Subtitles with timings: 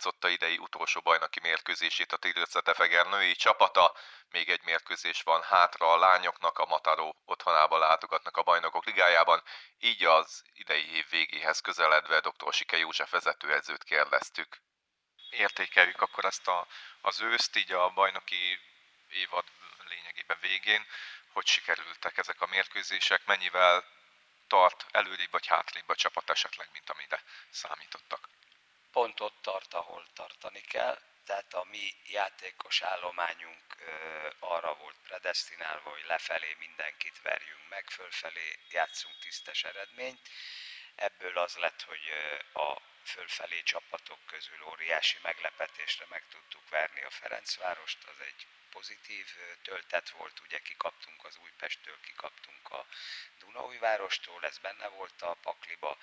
[0.00, 3.96] lejátszotta idei utolsó bajnoki mérkőzését a Tigrice női csapata.
[4.30, 9.42] Még egy mérkőzés van hátra a lányoknak, a Mataró otthonába látogatnak a bajnokok ligájában,
[9.78, 12.52] így az idei év végéhez közeledve dr.
[12.52, 14.60] Sike József vezetőedzőt kérdeztük.
[15.30, 16.66] Értékeljük akkor ezt a,
[17.00, 18.58] az őszt, így a bajnoki
[19.08, 19.44] évad
[19.88, 20.86] lényegében végén,
[21.32, 23.84] hogy sikerültek ezek a mérkőzések, mennyivel
[24.46, 28.28] tart előrébb vagy hátrébb a csapat esetleg, mint amire számítottak?
[28.92, 33.64] Pont ott tart, ahol tartani kell, tehát a mi játékos állományunk
[34.38, 40.28] arra volt predestinálva, hogy lefelé mindenkit verjünk meg, fölfelé játszunk tisztes eredményt.
[40.94, 42.12] Ebből az lett, hogy
[42.52, 49.26] a fölfelé csapatok közül óriási meglepetésre meg tudtuk verni a Ferencvárost, az egy pozitív
[49.62, 52.86] töltet volt, ugye kikaptunk az Újpesttől, kikaptunk a
[53.38, 55.98] Dunaújvárostól, ez benne volt a pakliba,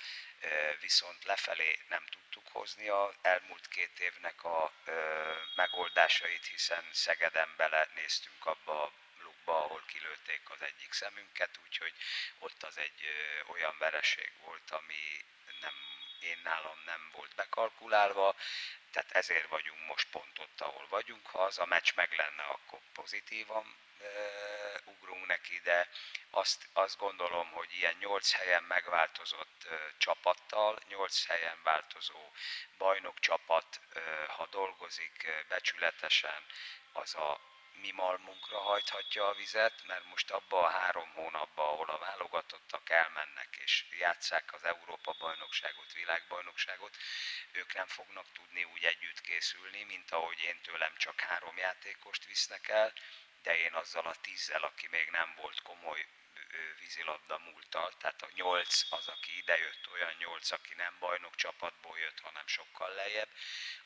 [0.79, 4.71] viszont lefelé nem tudtuk hozni az elmúlt két évnek a
[5.55, 8.91] megoldásait, hiszen Szegeden bele néztünk abba a
[9.23, 11.93] lukba, ahol kilőtték az egyik szemünket, úgyhogy
[12.39, 13.01] ott az egy
[13.47, 15.25] olyan vereség volt, ami
[15.61, 15.73] nem
[16.19, 18.35] én nálam nem volt bekalkulálva,
[18.91, 21.27] tehát ezért vagyunk most pont ott, ahol vagyunk.
[21.27, 24.05] Ha az a meccs meg lenne, akkor pozitívan e,
[24.85, 25.89] ugrunk neki, de
[26.29, 32.31] azt, azt gondolom, hogy ilyen nyolc helyen megváltozott e, csapattal, nyolc helyen változó
[32.77, 36.43] bajnok csapat, e, ha dolgozik e, becsületesen,
[36.93, 37.39] az a
[37.81, 43.57] mi malmunkra hajthatja a vizet, mert most abban a három hónapban, ahol a válogatottak elmennek
[43.63, 46.97] és játszák az Európa-bajnokságot, világbajnokságot,
[47.51, 52.67] ők nem fognak tudni úgy együtt készülni, mint ahogy én tőlem csak három játékost visznek
[52.67, 52.93] el,
[53.41, 56.05] de én azzal a tízzel, aki még nem volt komoly
[56.79, 62.19] vízilabda múltal, tehát a nyolc az, aki idejött, olyan nyolc, aki nem bajnok csapatból jött,
[62.19, 63.29] hanem sokkal lejjebb,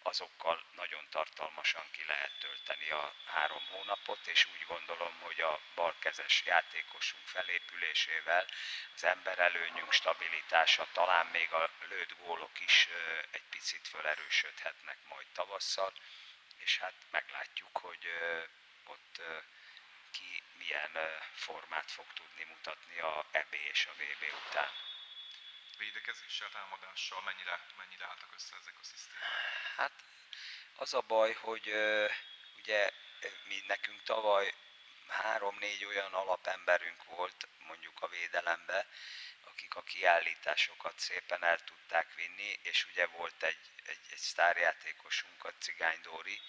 [0.01, 6.43] azokkal nagyon tartalmasan ki lehet tölteni a három hónapot, és úgy gondolom, hogy a balkezes
[6.45, 8.45] játékosunk felépülésével
[8.95, 12.87] az emberelőnyünk stabilitása, talán még a lőtt gólok is
[13.31, 15.93] egy picit felerősödhetnek majd tavasszal,
[16.57, 18.07] és hát meglátjuk, hogy
[18.85, 19.21] ott
[20.11, 20.91] ki milyen
[21.33, 24.71] formát fog tudni mutatni a EB és a VB után.
[25.77, 29.29] Védekezéssel, támadással mennyire, mennyire álltak össze ezek a szisztémák?
[29.75, 30.03] Hát
[30.75, 31.67] az a baj, hogy
[32.57, 32.91] ugye
[33.47, 34.53] mi nekünk tavaly
[35.07, 38.87] három-négy olyan alapemberünk volt mondjuk a védelembe,
[39.43, 45.53] akik a kiállításokat szépen el tudták vinni, és ugye volt egy, egy, egy sztárjátékosunk, a
[45.59, 46.41] Cigány Dóri,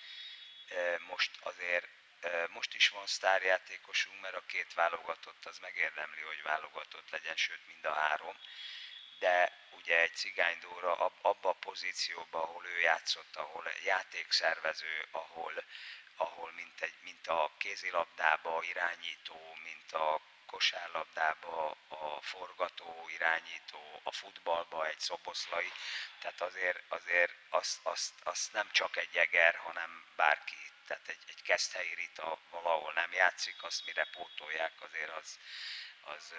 [0.98, 1.88] most azért
[2.48, 7.84] most is van sztárjátékosunk, mert a két válogatott az megérdemli, hogy válogatott legyen, sőt mind
[7.84, 8.36] a három.
[9.18, 15.64] De ugye egy cigánydóra abba a pozícióba, ahol ő játszott, ahol játékszervező, ahol,
[16.16, 24.86] ahol mint, egy, mint a kézilabdába irányító, mint a kosárlabdába a forgató, irányító, a futballba
[24.86, 25.72] egy szoboszlai,
[26.18, 31.42] tehát azért, azért azt, azt, azt nem csak egy eger, hanem bárki tehát egy, egy
[31.42, 35.38] keszthelyi Rita valahol nem játszik, azt mire pótolják, azért az,
[36.00, 36.34] az,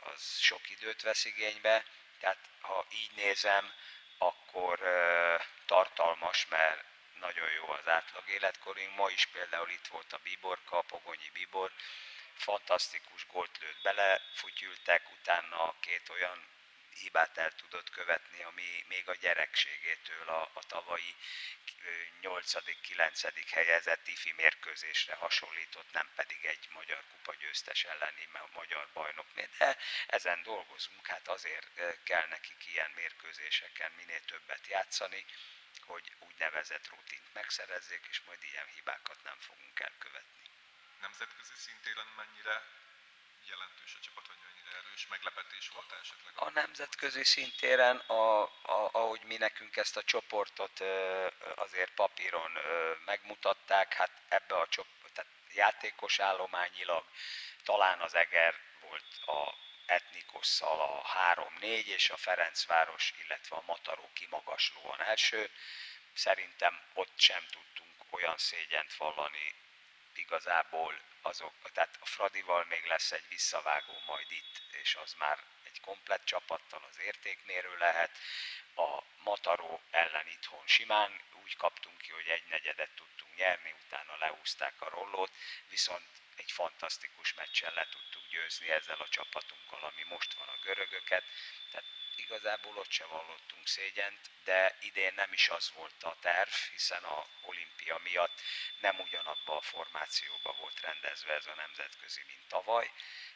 [0.00, 1.84] az sok időt vesz igénybe.
[2.20, 3.72] Tehát ha így nézem,
[4.18, 4.78] akkor
[5.66, 6.84] tartalmas, mert
[7.20, 8.96] nagyon jó az átlag életkorunk.
[8.96, 11.72] Ma is például itt volt a Biborka, a Pogonyi Bibor,
[12.34, 16.48] fantasztikus gólt lőtt bele, futyültek, utána két olyan
[16.98, 21.14] hibát el tudott követni, ami még a gyerekségétől a, a tavalyi
[22.22, 23.46] 8.-9.
[23.50, 29.48] helyezett ifi mérkőzésre hasonlított, nem pedig egy magyar kupa győztes elleni magyar bajnokné.
[29.58, 29.76] De
[30.06, 35.24] ezen dolgozunk, hát azért kell nekik ilyen mérkőzéseken minél többet játszani,
[35.80, 40.50] hogy úgynevezett rutint megszerezzék, és majd ilyen hibákat nem fogunk elkövetni.
[41.00, 42.62] Nemzetközi szintéren mennyire
[43.48, 46.32] jelentős a csapat, mennyire erős meglepetés volt esetleg?
[46.36, 50.80] A nemzetközi szintéren, a, a, ahogy mi nekünk ezt a csoportot
[51.54, 52.50] azért papíron
[53.04, 57.04] megmutatták, hát ebbe a csoport, tehát játékos állományilag
[57.64, 59.54] talán az Eger volt a
[59.86, 61.02] etnikosszal a
[61.60, 65.50] 3-4, és a Ferencváros, illetve a Mataró kimagaslóan első.
[66.14, 69.54] Szerintem ott sem tudtunk olyan szégyent vallani
[70.14, 75.80] igazából azok, tehát a Fradival még lesz egy visszavágó majd itt, és az már egy
[75.80, 78.18] komplett csapattal az értékmérő lehet.
[78.74, 84.80] A Mataró ellen itthon simán úgy kaptunk ki, hogy egy negyedet tudtunk nyerni, utána leúzták
[84.80, 85.32] a rollót,
[85.68, 91.24] viszont egy fantasztikus meccsen le tudtuk győzni ezzel a csapatunkkal, ami most van a görögöket.
[91.70, 91.86] Tehát
[92.18, 97.26] igazából ott se vallottunk szégyent, de idén nem is az volt a terv, hiszen a
[97.42, 98.40] olimpia miatt
[98.80, 102.90] nem ugyanabba a formációba volt rendezve ez a nemzetközi, mint tavaly.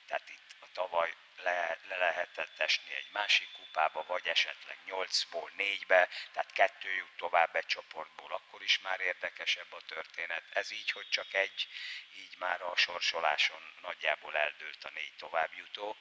[0.06, 6.08] Tehát itt a tavaly le, le lehetett esni egy másik kupába, vagy esetleg 8-ból 4-be,
[6.32, 10.44] tehát kettő jut tovább egy csoportból, akkor is már érdekesebb a történet.
[10.52, 11.68] Ez így, hogy csak egy,
[12.16, 15.96] így már a sorsoláson nagyjából eldőlt a négy továbbjutó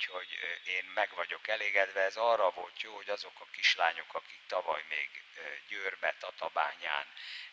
[0.00, 2.00] úgyhogy én meg vagyok elégedve.
[2.00, 5.22] Ez arra volt jó, hogy azok a kislányok, akik tavaly még
[5.68, 7.06] Győrbe, Tatabányán,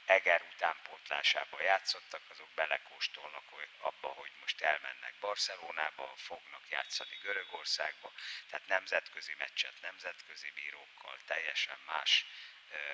[0.06, 3.44] Eger utánpótlásába játszottak, azok belekóstolnak
[3.80, 8.12] abba, hogy most elmennek Barcelonába, fognak játszani Görögországba,
[8.50, 12.26] tehát nemzetközi meccset nemzetközi bírókkal, teljesen más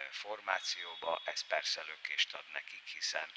[0.10, 3.28] formációba, ez persze lökést ad nekik, hiszen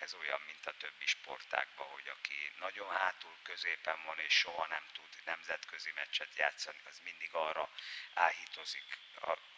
[0.00, 4.84] ez olyan, mint a többi sportákban, hogy aki nagyon hátul középen van és soha nem
[4.92, 7.70] tud nemzetközi meccset játszani, az mindig arra
[8.14, 8.98] áhítozik,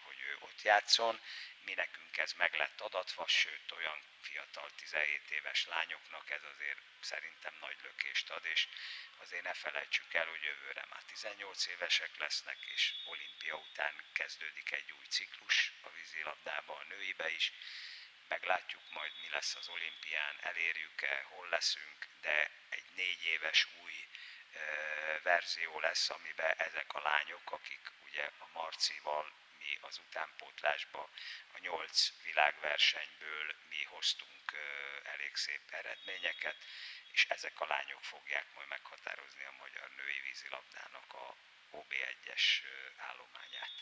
[0.05, 1.21] hogy ő ott játszon.
[1.65, 7.55] Mi nekünk ez meg lett adatva, sőt olyan fiatal 17 éves lányoknak ez azért szerintem
[7.61, 8.69] nagy lökést ad, és
[9.19, 14.93] azért ne felejtsük el, hogy jövőre már 18 évesek lesznek, és olimpia után kezdődik egy
[14.93, 17.53] új ciklus a vízilabdában, a nőibe is,
[18.33, 24.09] meglátjuk majd mi lesz az olimpián, elérjük-e, hol leszünk, de egy négy éves új
[25.23, 31.11] verzió lesz, amiben ezek a lányok, akik ugye a Marcival mi az utánpótlásba
[31.55, 34.53] a nyolc világversenyből mi hoztunk
[35.03, 36.57] elég szép eredményeket,
[37.13, 41.35] és ezek a lányok fogják majd meghatározni a magyar női vízilabdának a
[41.73, 42.45] OB1-es
[42.97, 43.75] állományát.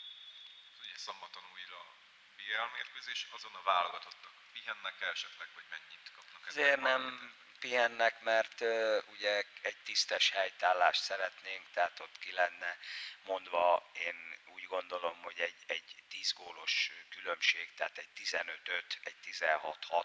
[0.79, 2.00] Ugye szombaton újra
[2.45, 6.47] BL mérkőzés, azon a válogatottak pihennek esetleg, vagy mennyit kapnak?
[6.47, 12.77] Ezért nem pihennek, mert uh, ugye egy tisztes helytállást szeretnénk, tehát ott ki lenne
[13.25, 14.39] mondva, én
[14.75, 20.03] gondolom, hogy egy, egy 10 gólos különbség, tehát egy 15-5, egy 16-6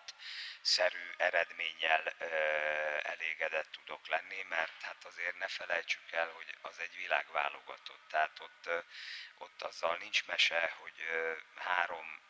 [0.60, 6.96] szerű eredménnyel uh, elégedett tudok lenni, mert hát azért ne felejtsük el, hogy az egy
[6.96, 8.84] világválogatott, tehát ott, uh,
[9.38, 12.24] ott azzal nincs mese, hogy uh, három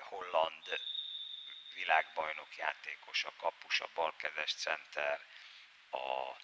[0.00, 0.80] holland
[1.74, 5.20] világbajnok játékos, a kapus, a balkezes center,
[5.90, 6.36] a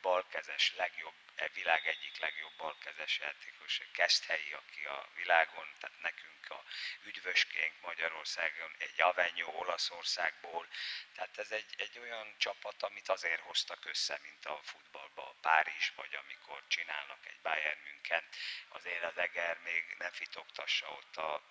[0.00, 6.64] balkezes legjobb, e világ egyik legjobb balkezes játékos, Keszthelyi, aki a világon, tehát nekünk a
[7.02, 10.68] üdvöskénk Magyarországon, egy Avenyó Olaszországból,
[11.14, 15.92] tehát ez egy, egy olyan csapat, amit azért hoztak össze, mint a futballba a Párizs,
[15.94, 18.24] vagy amikor csinálnak egy Bayern München,
[18.68, 21.42] azért az Eger még nem fitogtassa ott a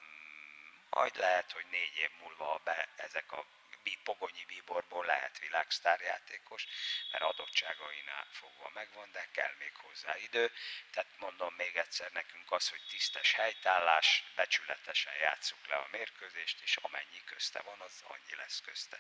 [0.90, 3.46] majd lehet, hogy négy év múlva be ezek a
[3.98, 6.66] Pogonyi Bíborból lehet világsztárjátékos,
[7.12, 10.52] mert adottságainál fogva megvan, de kell még hozzá idő.
[10.92, 16.76] Tehát mondom még egyszer nekünk az, hogy tisztes helytállás, becsületesen játsszuk le a mérkőzést, és
[16.76, 19.00] amennyi közte van, az annyi lesz közte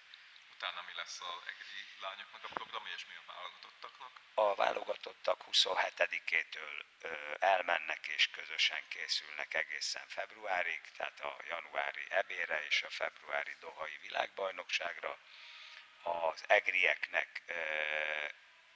[0.59, 4.11] utána mi lesz a egri lányoknak a program, és mi a válogatottaknak?
[4.33, 6.83] A válogatottak 27-től
[7.39, 15.17] elmennek és közösen készülnek egészen februárig, tehát a januári ebére és a februári dohai világbajnokságra.
[16.03, 17.43] Az egrieknek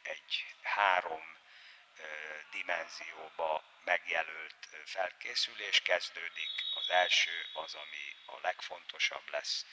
[0.02, 1.38] egy három
[2.52, 6.52] dimenzióba megjelölt felkészülés kezdődik.
[6.76, 9.66] Az első az, ami a legfontosabb lesz,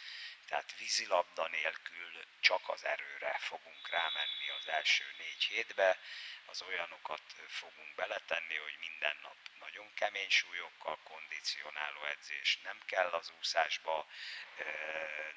[0.51, 5.99] tehát vízilabda nélkül csak az erőre fogunk rámenni az első négy hétbe,
[6.47, 13.33] az olyanokat fogunk beletenni, hogy minden nap nagyon kemény súlyokkal, kondicionáló edzés nem kell az
[13.39, 14.07] úszásba,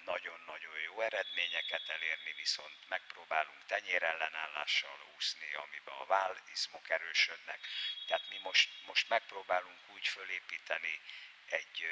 [0.06, 7.60] nagyon-nagyon jó eredményeket elérni, viszont megpróbálunk tenyérellenállással úszni, amiben a vállizmok erősödnek.
[8.08, 11.02] Tehát mi most, most megpróbálunk úgy fölépíteni
[11.50, 11.86] egy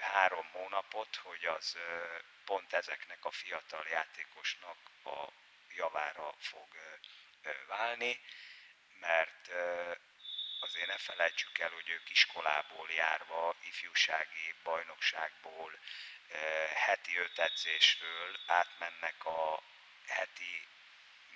[0.00, 1.76] három hónapot, hogy az
[2.44, 5.28] pont ezeknek a fiatal játékosnak a
[5.74, 6.68] javára fog
[7.66, 8.20] válni,
[9.00, 9.50] mert
[10.60, 15.78] azért ne felejtsük el, hogy ők iskolából járva, ifjúsági bajnokságból,
[16.74, 19.62] heti öt edzésről átmennek a
[20.06, 20.66] heti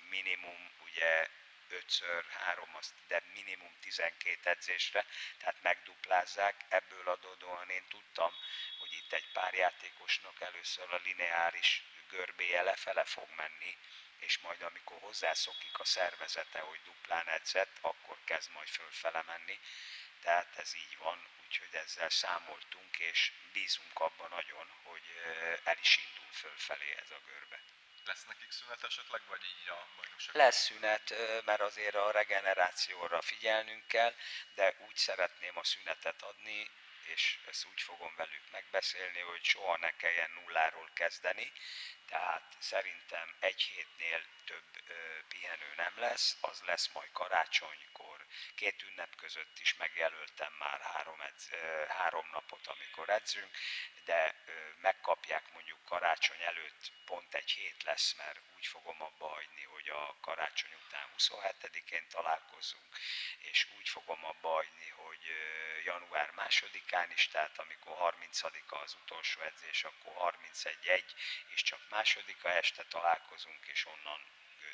[0.09, 1.27] minimum ugye
[1.71, 2.69] 5-ször 3,
[3.07, 5.05] de minimum 12 edzésre,
[5.37, 6.65] tehát megduplázzák.
[6.69, 8.33] Ebből adódóan én tudtam,
[8.79, 13.77] hogy itt egy pár játékosnak először a lineáris görbéje lefele fog menni,
[14.19, 19.59] és majd amikor hozzászokik a szervezete, hogy duplán edzett, akkor kezd majd fölfele menni.
[20.21, 25.03] Tehát ez így van, úgyhogy ezzel számoltunk, és bízunk abban nagyon, hogy
[25.63, 27.61] el is indul fölfelé ez a görbe.
[28.07, 30.35] Lesz nekik szünet esetleg, vagy így a bajnokság?
[30.35, 31.13] Lesz szünet,
[31.45, 34.13] mert azért a regenerációra figyelnünk kell,
[34.55, 36.69] de úgy szeretném a szünetet adni,
[37.13, 41.51] és ezt úgy fogom velük megbeszélni, hogy soha ne kelljen nulláról kezdeni,
[42.05, 44.65] tehát szerintem egy hétnél több
[45.27, 48.06] pihenő nem lesz, az lesz majd karácsonykor,
[48.55, 51.49] két ünnep között is megjelöltem már három, edz,
[51.87, 53.57] három napot, amikor edzünk,
[54.05, 54.35] de
[54.81, 60.15] megkapják mondjuk karácsony előtt pont egy hét lesz, mert úgy fogom abba hagyni, hogy a
[60.21, 62.97] karácsony után 27-én találkozunk,
[63.37, 65.25] és úgy fogom abba hagyni, hogy
[65.83, 71.03] január másodikán is, tehát amikor 30-a az utolsó edzés, akkor 31-1,
[71.53, 74.21] és csak másodika este találkozunk, és onnan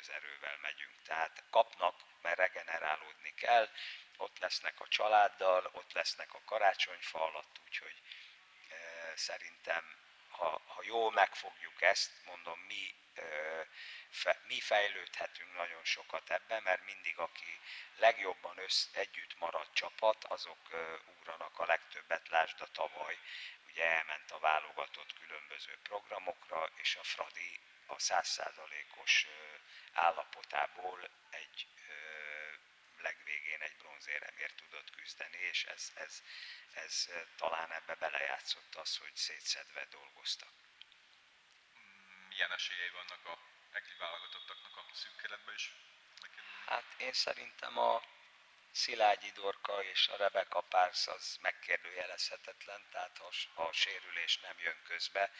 [0.04, 1.02] gőzerővel megyünk.
[1.04, 3.68] Tehát kapnak, mert regenerálódni kell,
[4.16, 8.02] ott lesznek a családdal, ott lesznek a karácsonyfa alatt, úgyhogy
[8.68, 8.76] e,
[9.16, 9.96] szerintem,
[10.30, 13.22] ha, ha jól megfogjuk ezt, mondom, mi e,
[14.10, 17.60] fe, mi fejlődhetünk nagyon sokat ebben, mert mindig aki
[17.96, 20.76] legjobban össz, együtt marad csapat, azok e,
[21.18, 23.18] ugranak a legtöbbet, lásd a tavaly,
[23.66, 29.26] ugye elment a válogatott különböző programokra, és a Fradi a százszázalékos
[29.94, 31.68] állapotából egy
[32.98, 36.22] legvégén egy bronzéremért tudott küzdeni, és ez, ez,
[36.72, 40.52] ez talán ebbe belejátszott az, hogy szétszedve dolgoztak.
[42.28, 43.38] Milyen esélyei vannak a
[43.72, 45.72] egri válogatottaknak a szűk keretbe is?
[46.66, 48.02] Hát én szerintem a
[48.72, 54.82] Szilágyi Dorka és a Rebecca Párs az megkérdőjelezhetetlen, tehát ha, ha a sérülés nem jön
[54.82, 55.30] közbe,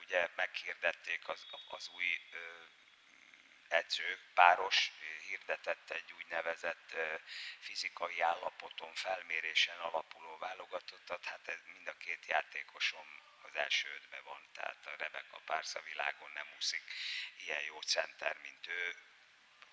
[0.00, 2.20] ugye meghirdették az, az új
[3.82, 4.90] edző páros
[5.26, 6.94] hirdetett egy úgynevezett
[7.60, 13.06] fizikai állapoton felmérésen alapuló válogatottat, hát ez mind a két játékosom
[13.42, 16.82] az első ötbe van, tehát a Rebecca Pársz a világon nem úszik
[17.36, 18.96] ilyen jó center, mint ő,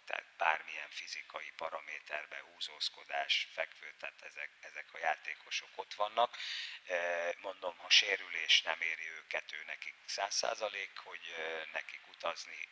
[0.06, 6.38] tehát bármilyen fizikai paraméterbe húzózkodás, fekvő, tehát ezek, ezek a játékosok ott vannak.
[7.42, 11.36] Mondom, ha sérülés nem éri őket, ő nekik száz százalék, hogy
[11.74, 12.68] nekik utazni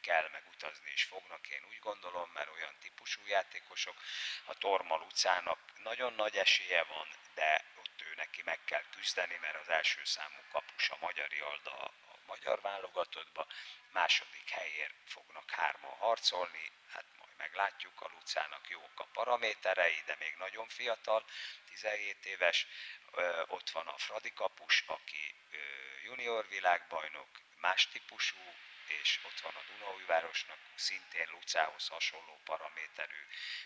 [0.00, 3.96] kell, meg utazni is fognak, én úgy gondolom, mert olyan típusú játékosok.
[4.44, 9.60] A Torma Lucának nagyon nagy esélye van, de ott ő neki meg kell küzdeni, mert
[9.60, 11.92] az első számú kapus a Magyari Alda a
[12.26, 13.46] magyar válogatottba,
[13.90, 20.34] második helyért fognak hárman harcolni, hát majd meglátjuk, a Lucának jók a paraméterei, de még
[20.38, 21.24] nagyon fiatal,
[21.68, 22.66] 17 éves,
[23.46, 25.34] ott van a Fradi kapus, aki
[26.04, 28.54] junior világbajnok, más típusú,
[28.88, 33.22] és ott van a Dunaújvárosnak szintén Lucához hasonló paraméterű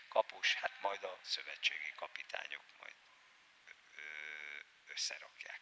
[0.07, 2.95] kapus, hát majd a szövetségi kapitányok majd
[4.87, 5.61] összerakják.